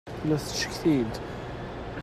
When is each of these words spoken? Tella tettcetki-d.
Tella 0.19 0.35
tettcetki-d. 0.41 1.13